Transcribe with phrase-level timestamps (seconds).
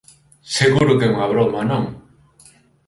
[0.57, 1.83] Seguro que é unha broma, non.